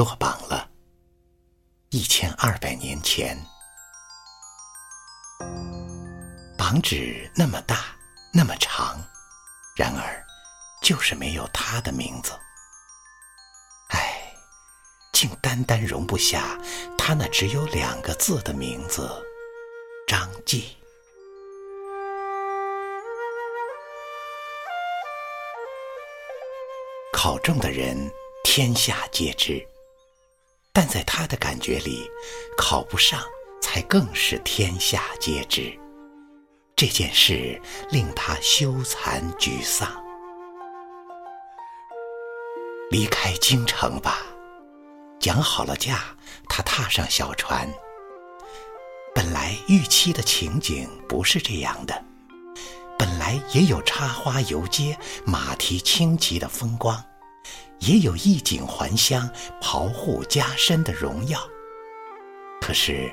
[0.00, 0.66] 落榜了。
[1.90, 3.36] 一千二百年前，
[6.56, 7.94] 榜纸那么大，
[8.32, 8.98] 那么长，
[9.76, 10.24] 然而
[10.80, 12.32] 就是没有他的名字。
[13.90, 14.32] 唉，
[15.12, 16.58] 竟单单容不下
[16.96, 19.06] 他那只有两个字的名字——
[20.08, 20.78] 张继。
[27.12, 28.10] 考中的人，
[28.44, 29.62] 天下皆知；
[30.72, 32.08] 但在他的感觉里，
[32.56, 33.20] 考不上
[33.60, 35.76] 才更是天下皆知。
[36.76, 39.90] 这件事令他羞惭沮丧。
[42.90, 44.22] 离开京城吧，
[45.18, 46.00] 讲好了价，
[46.48, 47.68] 他踏上小船。
[49.14, 52.04] 本来预期的情景不是这样的，
[52.96, 57.04] 本来也有插花游街、马蹄轻骑的风光。
[57.80, 59.28] 也有衣锦还乡、
[59.60, 61.40] 袍护加身的荣耀。
[62.60, 63.10] 可是，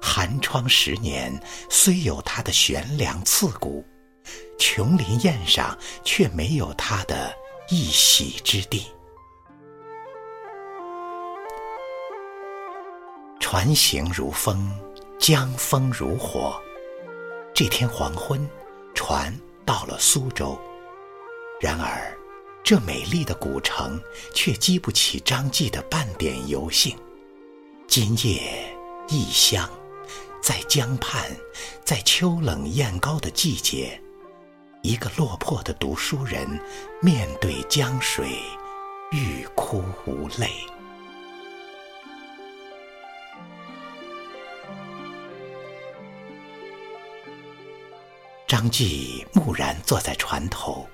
[0.00, 1.32] 寒窗十年，
[1.70, 3.84] 虽有他的悬梁刺骨，
[4.58, 7.34] 琼林宴上却没有他的
[7.68, 8.86] 一席之地。
[13.40, 14.70] 船行如风，
[15.18, 16.60] 江风如火。
[17.54, 18.48] 这天黄昏，
[18.94, 20.58] 船到了苏州。
[21.60, 22.21] 然而。
[22.72, 24.00] 这美丽的古城，
[24.32, 26.96] 却激不起张继的半点游兴。
[27.86, 28.74] 今夜
[29.10, 29.68] 异乡，
[30.42, 31.30] 在江畔，
[31.84, 34.00] 在秋冷雁高的季节，
[34.82, 36.48] 一个落魄的读书人，
[37.02, 38.38] 面对江水，
[39.10, 40.48] 欲哭无泪。
[48.46, 50.88] 张继木然坐在船头，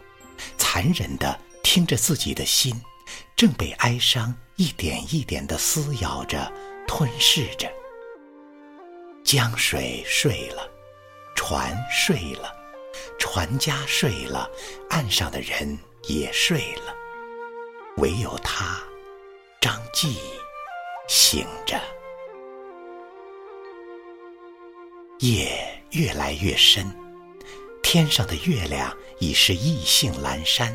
[0.56, 1.38] 残忍的。
[1.62, 2.74] 听着自己的心，
[3.36, 6.52] 正被哀伤一点一点的撕咬着、
[6.86, 7.70] 吞噬着。
[9.24, 10.70] 江水睡了，
[11.36, 12.50] 船睡了，
[13.18, 14.50] 船家睡了，
[14.90, 16.94] 岸上的人也睡了，
[17.98, 18.82] 唯有他，
[19.60, 20.16] 张继，
[21.08, 21.78] 醒着。
[25.18, 26.90] 夜越来越深，
[27.82, 30.74] 天上的月亮已是异性阑珊。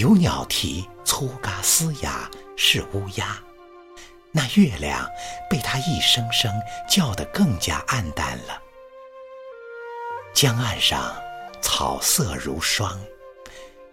[0.00, 3.38] 有鸟啼，粗嘎嘶哑，是乌鸦。
[4.32, 5.06] 那月亮
[5.50, 6.50] 被他一声声
[6.88, 8.62] 叫得更加暗淡了。
[10.32, 11.14] 江岸上
[11.60, 12.98] 草色如霜，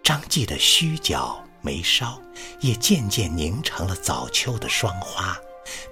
[0.02, 2.18] 张继的须角眉梢
[2.62, 5.38] 也渐渐凝成了早秋的霜花，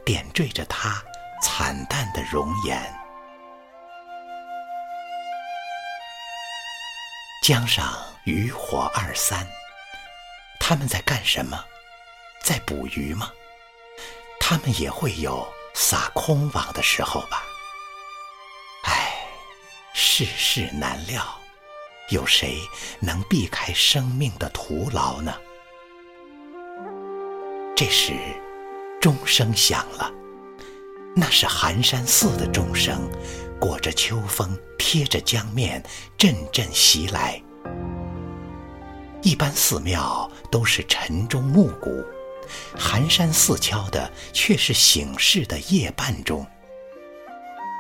[0.06, 1.04] 点缀着他
[1.44, 2.82] 惨淡的容颜。
[7.44, 7.94] 江上
[8.24, 9.46] 渔火二三。
[10.68, 11.64] 他们在干什么？
[12.42, 13.32] 在捕鱼吗？
[14.40, 17.44] 他们也会有撒空网的时候吧。
[18.86, 19.14] 唉，
[19.94, 21.24] 世事难料，
[22.10, 22.58] 有谁
[23.00, 25.36] 能避开生命的徒劳呢？
[27.76, 28.14] 这时，
[29.00, 30.12] 钟声响了，
[31.16, 33.08] 那是寒山寺的钟声，
[33.62, 35.84] 裹着秋风，贴着江面，
[36.18, 37.40] 阵阵袭来。
[39.26, 42.06] 一般寺庙都是晨钟暮鼓，
[42.78, 46.46] 寒山寺敲的却是醒世的夜半钟。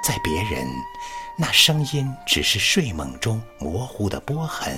[0.03, 0.67] 在别人，
[1.38, 4.73] 那声音只是睡梦中模糊的波痕；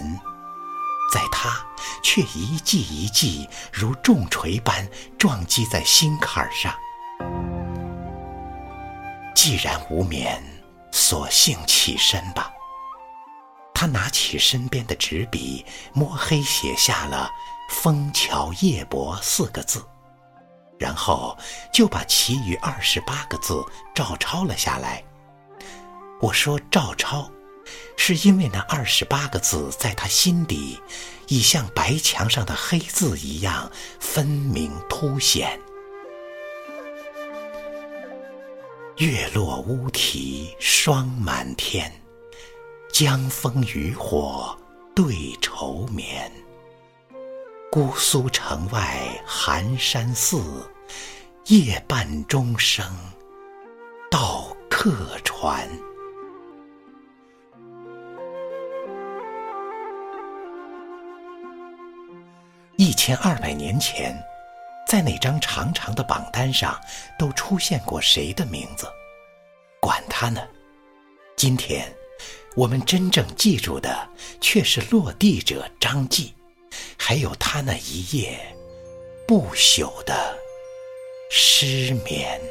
[1.13, 1.65] 在他，
[2.03, 4.85] 却一记一记如重锤般
[5.17, 6.75] 撞击在心坎上。
[9.33, 10.43] 既然无眠，
[10.91, 12.51] 索性起身吧。
[13.79, 17.29] 他拿起身边的纸笔，摸黑写下了
[17.69, 19.85] “枫桥夜泊”四个字，
[20.79, 21.37] 然后
[21.71, 25.03] 就把其余二十八个字照抄了下来。
[26.19, 27.29] 我说照抄，
[27.95, 30.81] 是因为那二十八个字在他心底，
[31.27, 35.61] 已像白墙上的黑字一样分明凸显。
[38.95, 42.06] 月落乌啼霜满天。
[42.99, 44.57] 江枫渔火
[44.95, 46.31] 对愁眠，
[47.71, 50.67] 姑苏城外寒山寺，
[51.45, 52.83] 夜半钟声
[54.09, 55.69] 到客船。
[62.77, 64.19] 一千二百年前，
[64.87, 66.75] 在那张长长的榜单上，
[67.19, 68.87] 都出现过谁的名字？
[69.79, 70.41] 管他呢，
[71.35, 71.95] 今天。
[72.55, 74.09] 我们真正记住的，
[74.41, 76.33] 却是落地者张继，
[76.97, 78.39] 还有他那一夜
[79.27, 80.37] 不朽的
[81.29, 82.41] 失眠。